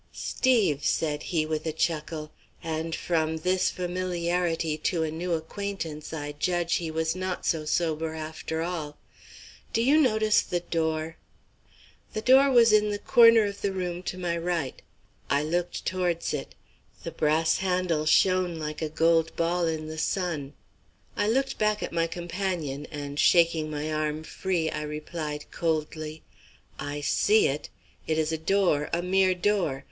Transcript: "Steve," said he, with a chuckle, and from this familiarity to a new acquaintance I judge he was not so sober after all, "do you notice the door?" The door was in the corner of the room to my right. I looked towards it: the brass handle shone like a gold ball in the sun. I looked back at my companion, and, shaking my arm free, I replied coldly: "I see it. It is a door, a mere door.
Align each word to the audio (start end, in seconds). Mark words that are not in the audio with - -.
"Steve," 0.13 0.83
said 0.83 1.21
he, 1.21 1.45
with 1.45 1.63
a 1.67 1.71
chuckle, 1.71 2.31
and 2.63 2.95
from 2.95 3.37
this 3.37 3.69
familiarity 3.69 4.75
to 4.75 5.03
a 5.03 5.11
new 5.11 5.33
acquaintance 5.33 6.11
I 6.11 6.31
judge 6.31 6.77
he 6.77 6.89
was 6.89 7.15
not 7.15 7.45
so 7.45 7.65
sober 7.65 8.15
after 8.15 8.63
all, 8.63 8.97
"do 9.73 9.83
you 9.83 9.99
notice 9.99 10.41
the 10.41 10.61
door?" 10.61 11.17
The 12.13 12.21
door 12.23 12.49
was 12.49 12.73
in 12.73 12.89
the 12.89 12.97
corner 12.97 13.43
of 13.45 13.61
the 13.61 13.71
room 13.71 14.01
to 14.09 14.17
my 14.17 14.35
right. 14.39 14.81
I 15.29 15.43
looked 15.43 15.85
towards 15.85 16.33
it: 16.33 16.55
the 17.03 17.11
brass 17.11 17.57
handle 17.57 18.07
shone 18.07 18.57
like 18.57 18.81
a 18.81 18.89
gold 18.89 19.35
ball 19.35 19.67
in 19.67 19.85
the 19.85 19.99
sun. 19.99 20.53
I 21.15 21.27
looked 21.27 21.59
back 21.59 21.83
at 21.83 21.93
my 21.93 22.07
companion, 22.07 22.87
and, 22.89 23.19
shaking 23.19 23.69
my 23.69 23.93
arm 23.93 24.23
free, 24.23 24.67
I 24.67 24.81
replied 24.81 25.51
coldly: 25.51 26.23
"I 26.79 27.01
see 27.01 27.45
it. 27.45 27.69
It 28.07 28.17
is 28.17 28.31
a 28.31 28.37
door, 28.39 28.89
a 28.91 29.03
mere 29.03 29.35
door. 29.35 29.79